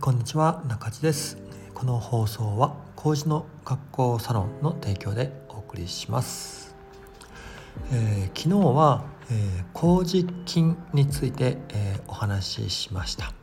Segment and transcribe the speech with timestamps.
[0.00, 1.36] こんにちは中地です。
[1.74, 6.74] この放送は麹の学校サロンの提供でお送りします、
[7.92, 13.34] えー、昨日は、えー、麹菌について、えー、お話ししました。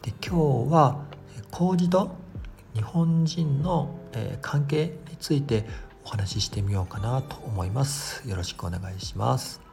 [0.00, 1.04] で今日は
[1.50, 2.16] 麹と
[2.72, 5.66] 日本人の、えー、関係について
[6.06, 8.26] お話ししてみようかなと思います。
[8.26, 9.63] よろしくお願いします。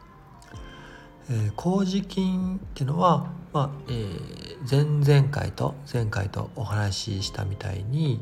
[1.31, 8.19] えー、麹菌っていうのは、まあえー、前々回と前回とお話ししたみたいに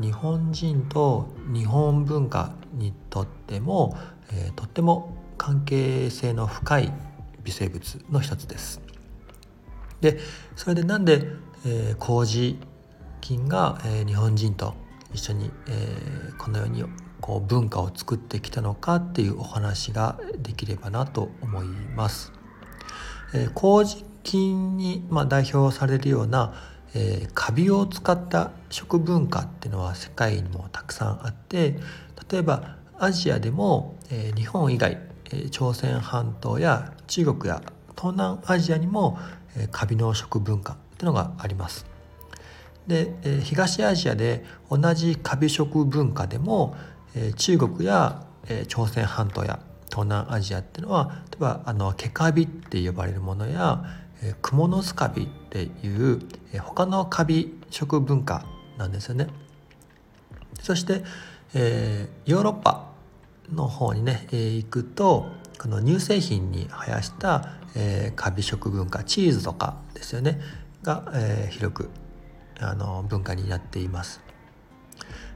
[0.00, 3.96] 日本人と日本文化にとっても、
[4.32, 6.92] えー、とっても関係性の深い
[7.42, 8.80] 微生物の一つです。
[10.00, 10.18] で
[10.54, 11.26] それでなんで、
[11.66, 12.58] えー、麹
[13.20, 14.74] 菌が、えー、日本人と
[15.12, 16.84] 一緒に、えー、このように
[17.20, 22.43] こう文化を作ってきたのかっていうお話ができればなと思います。
[23.34, 26.54] えー、麹菌に、まあ、代表されるような、
[26.94, 31.76] えー、カビを使った食文化っていうのは世界にもたくさんあって
[32.30, 37.60] 例えばアジアでも、えー、日本以外、えー、朝鮮半島や中国や
[37.96, 39.18] 東南アジアにも、
[39.56, 41.86] えー、カビの食文化っていうのがあります。
[42.86, 46.76] で、えー、東アジアで同じカビ食文化でも、
[47.14, 49.58] えー、中国や、えー、朝鮮半島や
[49.94, 53.84] 東南アジアっていうのは例えばあの毛カビって呼ばれるものや、
[54.22, 56.20] え、クモのスカビっていう、
[56.52, 58.44] えー、他のカビ食文化
[58.76, 59.28] なんですよね。
[60.60, 61.04] そして、
[61.54, 62.90] えー、ヨーロッパ
[63.52, 65.26] の方にね、えー、行くと
[65.60, 70.40] この乳製品に生やした、えー、カビ食文化チーズとかですよね
[70.82, 71.90] が、えー、広く
[72.58, 74.20] あの文化になっています。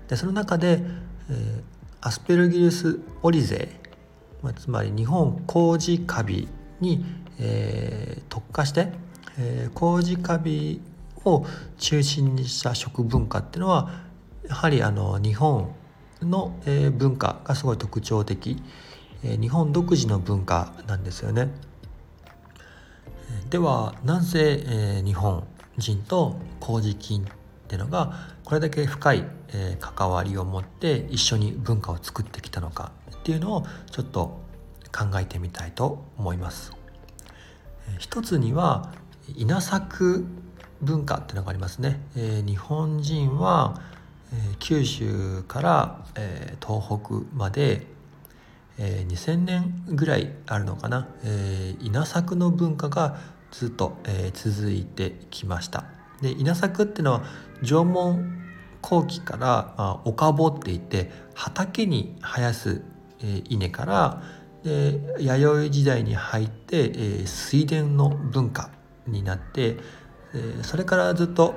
[0.09, 0.83] でその中で、
[1.31, 1.62] えー、
[2.01, 3.88] アスペルギルス・オリゼ
[4.42, 6.48] まあ、つまり日本麹カビ
[6.81, 7.05] に、
[7.41, 8.92] えー、特化して、
[9.39, 10.80] えー、麹カビ
[11.25, 11.45] を
[11.78, 13.90] 中心にした食文化っていうのは
[14.48, 15.74] やはりあの日本
[16.23, 18.63] の、えー、文化がすごい特徴的、
[19.23, 21.48] えー、日本独自の文化なんですよね。
[23.51, 25.46] ではなぜ、えー、日本
[25.77, 27.27] 人と麹菌
[27.68, 28.14] っていうのが
[28.45, 34.40] これだけ深い、え、関わりを持って一緒に文化を作ってきたのかっていうのをちょっと
[34.90, 36.73] 考えてみたいと思います。
[37.98, 38.95] 一つには
[39.36, 40.24] 稲作
[40.80, 42.01] 文化っていうのがありますね。
[42.17, 43.83] え、日本人は、
[44.33, 47.86] え、九州から、え、東北まで、
[48.78, 53.18] え、2000年ぐらいあるのかな、え、稲作の文化が
[53.51, 55.98] ずっと、え、続いてきました。
[56.23, 57.23] で稲作っていうのは
[57.62, 58.39] 縄文
[58.80, 62.83] 後期から、まあ、岡ぼっていって畑に生やす
[63.23, 64.23] え稲から
[64.62, 68.70] で弥生時代に入って、えー、水田の文化
[69.07, 69.77] になって、
[70.34, 71.55] えー、それからずっと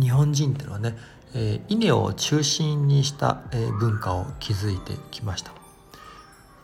[0.00, 0.96] 日本人っていうのはね、
[1.34, 5.52] えー、稲を中心にした、えー、文化を築いてきました。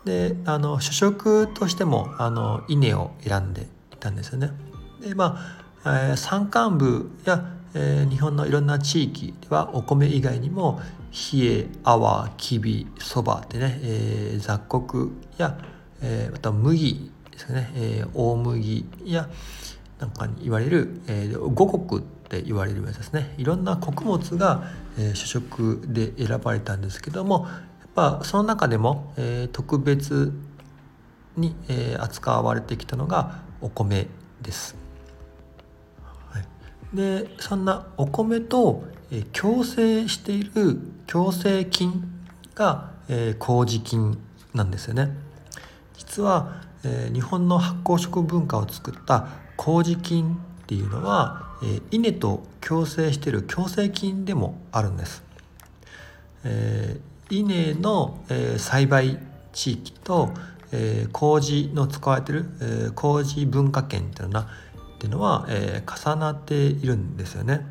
[0.05, 4.51] であの主食としてもあの稲を選んでいたんですよね。
[5.01, 10.81] でまあ、山間部やえー、日本のいろんな地域ではお米以外にも
[11.33, 15.57] 冷え泡きびそばってね、えー、雑穀や、
[16.01, 19.29] えー、また麦ですね、えー、大麦や
[19.99, 24.63] なんかに言われる、えー、五穀って言われるやつですねいろんな穀物が、
[24.97, 27.47] えー、主食で選ばれたんですけども
[27.81, 30.33] やっぱその中でも、えー、特別
[31.37, 34.07] に、えー、扱われてきたのがお米
[34.41, 34.78] です。
[36.93, 38.83] でそんなお米と、
[39.33, 42.03] 共生している共生菌
[42.53, 44.19] が、えー、麹菌
[44.53, 45.09] なんですよね。
[45.97, 49.27] 実は、えー、日本の発酵食文化を作った
[49.57, 55.23] 麹菌っていうのは、えー、稲と共生している共生菌でもあるんです、
[56.43, 59.19] えー、稲の、えー、栽培
[59.51, 60.29] 地域と、
[60.71, 64.47] えー、麹の使われている、えー、麹文化圏っていうのは
[64.99, 67.65] っていうのは、えー、重なっているんですよね。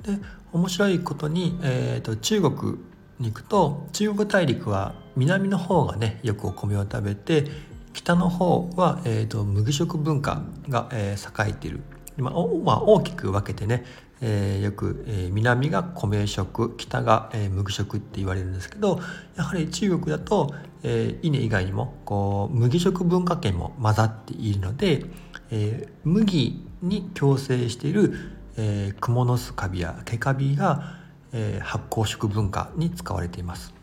[0.00, 0.18] で
[0.50, 2.78] 面白いことに、えーと、中国
[3.18, 7.44] に行くと中国大陸は南の方がねよくお米を食べて
[7.92, 11.80] 北の方は、えーと、麦食文化が、えー、栄えている、
[12.16, 12.32] まあ
[12.64, 13.84] まあ、大きく分けてね、
[14.26, 18.98] えー、よく、えー、南が米食北が、えー、麦食って言われるんですけど
[19.36, 25.04] やはり中国だと、えー、稲以外にもこう麦食文化圏も混ざっているので、
[25.50, 28.14] えー、麦に共生している、
[28.56, 31.00] えー、クモの巣カビや毛カビが、
[31.34, 33.74] えー、発酵食文化に使われています。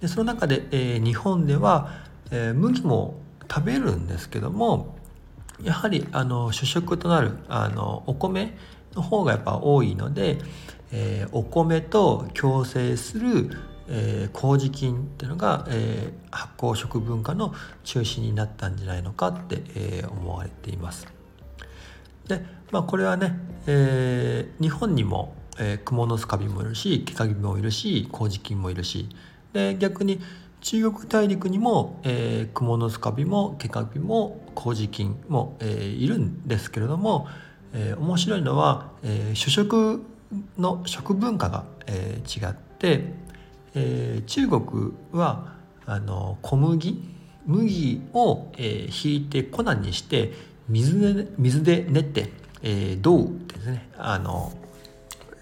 [0.00, 1.88] でその中で、えー、日本では、
[2.32, 4.96] えー、麦も食べるんですけども
[5.62, 8.56] やはりあの主食となるあのお米
[8.94, 10.38] の方がやっぱ多いので、
[10.90, 13.50] えー、お米と共生する、
[13.88, 17.54] えー、麹菌っていうのが、えー、発酵食文化の
[17.84, 21.06] 中心になったんじゃないのかって、えー、思われています。
[22.28, 29.08] で、まあ、これはね、えー、日本にも、えー、クモのスカビもいるしケカビもいるし麹菌もいるし
[29.52, 30.20] で逆に
[30.62, 37.26] 中国大陸にも、えー、クモのスカビもケカビも麹菌も、えー、いるんですけれども、
[37.74, 40.02] えー、面白いのは、えー、主食
[40.58, 43.04] の食文化が、えー、違って、
[43.74, 45.54] えー、中国は
[45.86, 47.02] あの小麦
[47.46, 50.32] 麦を、えー、ひいて粉にして
[50.68, 52.30] 水で水で練って、
[52.62, 53.90] えー、銅ですね。
[53.96, 54.52] あの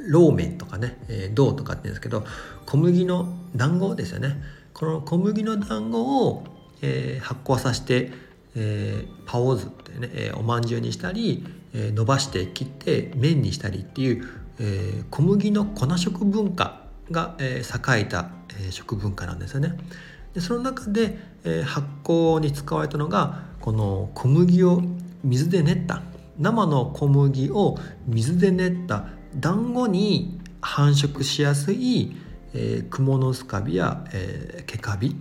[0.08, 2.24] ローメンとかね、えー、銅とかって言うんですけど
[2.64, 4.40] 小麦の団子ですよね。
[4.72, 6.44] この小麦の団子を、
[6.80, 8.10] えー、発酵させて、
[8.54, 14.28] えー、パオズってね、えー、おまんじゅうにしたり、伸ばして切って麺にしたりっていう、
[14.58, 19.76] えー、小麦の粉食文化が、えー、栄えた、えー、食文化なんですよね。
[20.34, 24.82] でその中で、えー、発酵に使われたのがこの小麦を
[25.25, 26.02] 水で練った
[26.38, 27.76] 生の小麦を
[28.06, 29.06] 水で練った
[29.37, 32.16] 団子に繁殖しやすい、
[32.55, 35.16] えー、クモのスカビや、えー、ケカビ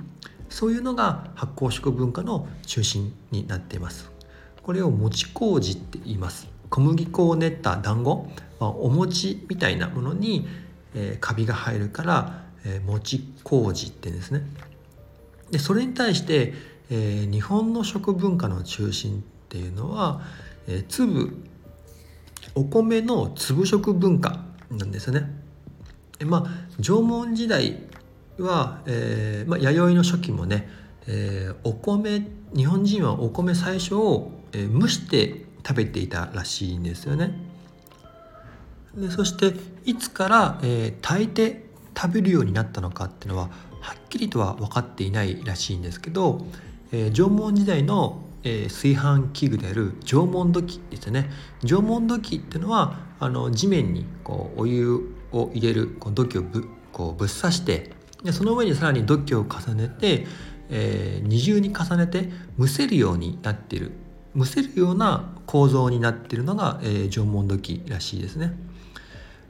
[0.49, 4.11] そういうのが発酵食文化の中心になっています
[4.63, 8.27] これを餅麹って言います小麦粉を練った団子、
[8.59, 10.47] まあ、お餅みたいなものに、
[10.93, 14.41] えー、カビが入るから、えー、餅麹って言うんですね
[15.51, 16.53] でそれに対して、
[16.91, 20.21] えー、日本の食文化の中心っていうのは、
[20.67, 21.43] えー、粒
[22.55, 25.29] お米の粒食文化なんですよね。
[26.25, 27.81] まあ縄文時代
[28.37, 30.69] は、えーまあ、弥生の初期もね、
[31.07, 37.33] えー、お米日本人はお米最初を、えー、蒸して食べていたらしいんですよね。
[38.95, 39.53] でそして
[39.85, 43.49] いつから、えー、炊いて食べるようになったのかっていうのは
[43.81, 46.45] はっきりとは分かっていないらしいんですけど、
[46.91, 51.29] えー、縄文時代の、えー、炊飯器具である縄文土器ですね
[51.63, 57.91] 縄文土器っていうのはあの地面にこうお湯を入れるこう土器をぶこうぶっ刺して
[58.23, 60.25] でその上にさらに土器を重ねて、
[60.69, 62.29] えー、二重に重ねて
[62.59, 63.91] 蒸せるようになっている
[64.39, 68.53] 蒸せるような構造になっているのが、えー、縄文土器らしいですね。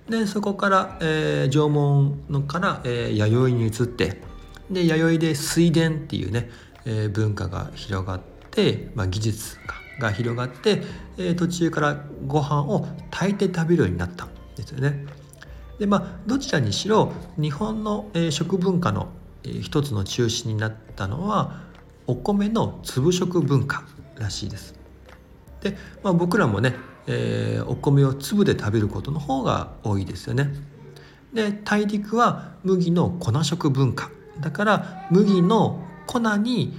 [0.09, 4.21] でそこから、えー、縄文のから、えー、弥生に移って
[4.71, 6.49] で弥生で水田っていうね、
[6.85, 9.57] えー、文化が広がって、まあ、技術
[9.99, 10.81] が広がって、
[11.17, 15.05] えー、途中からご飯を炊いて食べるようになったんですよね。
[15.77, 19.09] でまあどちらにしろ日本の、えー、食文化の、
[19.43, 21.61] えー、一つの中心になったのは
[22.07, 23.83] お米の粒食文化
[24.17, 24.78] らしいです。
[25.61, 26.75] で、まあ、僕らもね、
[27.07, 30.53] えー、お米を粒で食べることの方が多いですよね。
[31.33, 34.09] で大陸は麦の粉食文化
[34.39, 36.75] だから麦の粉に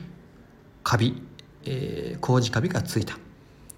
[0.83, 1.23] カビ、
[1.65, 3.17] えー、麹カビがついた。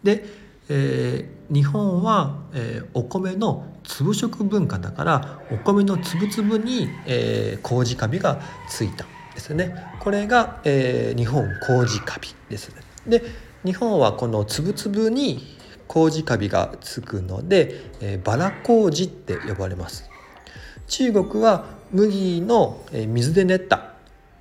[0.03, 0.25] で、
[0.69, 9.05] えー、日本は、えー、お米の粒食文化だからお米の粒々に、えー、麹カビがついた
[9.35, 12.77] ですねこれが、えー、日本麹カビですね
[13.07, 13.23] で
[13.65, 20.09] 日本はこの粒々に麹カビがつくので、えー、バラ麹って呼ばれます。
[20.89, 23.95] 中国は麦の水で練った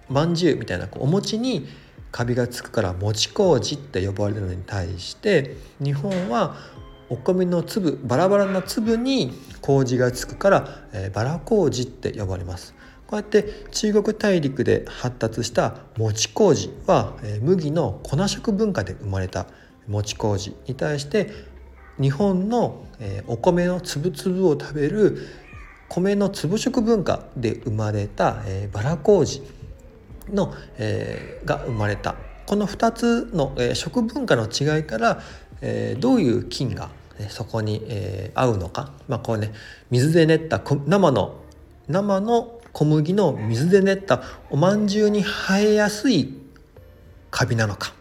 [0.09, 1.67] まんじゅうみたいなお餅に
[2.11, 6.55] カビがつくから餅麹って呼ばれるのに対して日本は
[7.09, 12.73] お米の粒バラバラな粒に麹がつくから、えー、バラ麹って呼ばれます。
[13.11, 19.47] こうやって中国大陸で発達した餅麹は、麦の粉食文化で生まれた
[19.89, 21.29] 餅麹に対して
[21.99, 22.85] 日本の、
[23.27, 25.27] お米の粒々を食べる
[25.89, 28.37] 米の粒食文化で生まれた、
[28.71, 29.43] バラ麹
[30.29, 32.15] の、え、が生まれた。
[32.45, 35.21] この2つの、え、食文化の違いから、
[35.59, 36.89] え、どういう菌が
[37.27, 39.51] そこに、え、合うのか、まあこうね、
[39.89, 41.41] 水で練った生の
[41.89, 46.33] 生の小麦の水で練ったおまんじゅうに生えやすい
[47.29, 47.93] カビなのか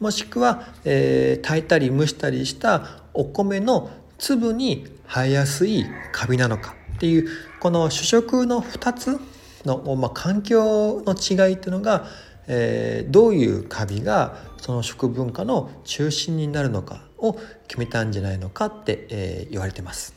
[0.00, 7.28] もしくは、えー、炊いたり蒸したりしたお米の粒に生えやすいカビなのかっていう
[7.60, 9.20] この主食の2つ
[9.64, 12.06] の、まあ、環境の違いっていうのが、
[12.46, 17.34] えー、どういうカビがその食文化の中心になるのかを
[17.68, 20.14] 決めたんじゃないのかって、えー、言われてます。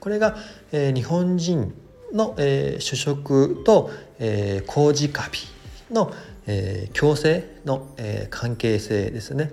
[0.00, 0.36] これが、
[0.72, 1.74] えー、日本人
[2.14, 5.38] の、えー、主食と、えー、麹カビ
[5.92, 6.12] の、
[6.46, 9.52] えー、共生の、えー、関係性ですね。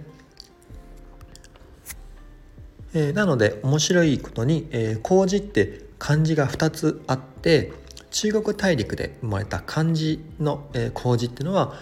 [2.93, 7.71] えー、なので面白いことに、えー、麹って漢字が2つあって
[8.11, 11.73] 中国大陸で生まれた漢字の、えー、麹っていうのは、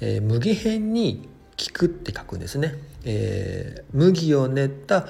[0.00, 5.06] えー、麦辺に菊って書くんですね、えー、麦を練った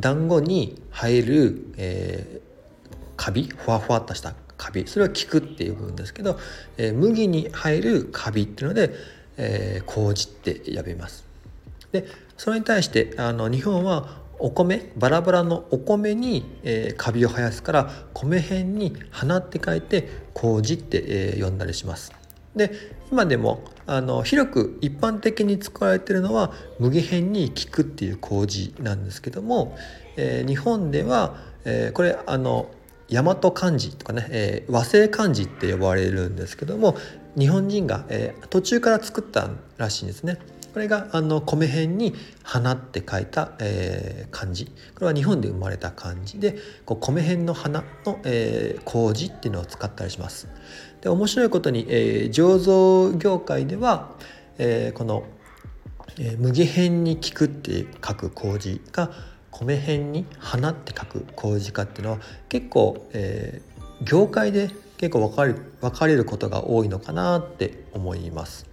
[0.00, 6.38] 団子に入る、えー、カビふわふわっとしたカビそれは菊っていう部分ですけど、
[6.76, 8.92] えー、麦に入るカビっていうので、
[9.36, 11.24] えー、麹って呼びます
[11.90, 22.12] でそれに対してあの日本はお米バラバラのお米に、えー、カビを生やすから米辺に花って書いて麹って、えー、呼んだりします。
[22.56, 22.70] で
[23.10, 29.76] 今でもあの広く一般的に使われているのは麦辺に効くっていう麹なんですけども、
[30.16, 32.68] えー、日本では、えー、これあの
[33.12, 36.96] 大和漢字とかね、えー、和製漢字って呼ばれるんですけども
[37.38, 40.38] 日本人が、えー、途中から作ったらしいんですね。
[40.72, 50.48] これがあの米辺に「花」って書いた、えー、漢字これは日本で生まれた漢字でこう米辺の花の、えー、麹っていうのを使ったりします。
[51.02, 54.12] で面白いことに、えー、醸造業界では、
[54.56, 55.24] えー、この、
[56.18, 59.10] えー、麦辺に効くって書く麹が
[59.52, 62.18] 米辺に花って書く麹かっていうのは
[62.48, 68.66] 結構、えー、業界で結構分かる分かれることが多いのかなって思います。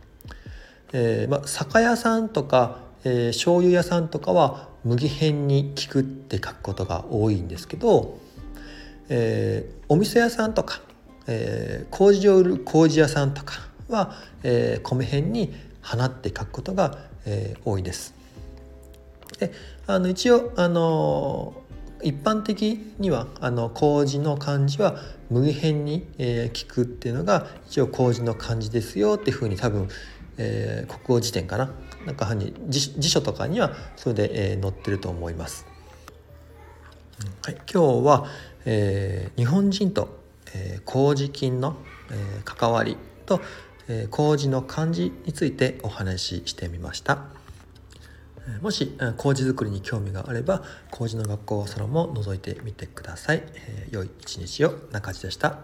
[0.93, 8.17] えーまあ、酒屋さんとか、えー、醤油屋さんとかは麦辺に効くって書くことが多いんですけど、
[9.09, 10.81] えー、お店屋さんとか、
[11.27, 13.55] えー、麹を売る麹屋さんとか
[13.87, 18.18] は、えー、米辺に花って書くことが、えー、多いです。
[19.39, 19.51] で
[19.87, 21.53] あの一応あの
[22.03, 24.97] 一般的にはあの麹の漢字は
[25.29, 29.89] 麦辺に、えー、聞くっていうのが一応麹の漢字ですよっていうふうに多分
[30.41, 31.69] えー、国語辞典かな？
[32.05, 35.65] なんかに辞書とかにはそれで、えー、載ってると思います。
[37.43, 38.25] はい、今日は、
[38.63, 40.17] えー、日本人と、
[40.55, 41.75] えー、麹菌の、
[42.09, 43.41] えー、関わりと、
[43.89, 47.25] えー、麹の漢字についてお話ししてみました。
[48.61, 54.73] もし麹作りに興味があれば麹の学校そのも覗いてみてください、えー、良い一日を。
[54.91, 55.59] 中地でした。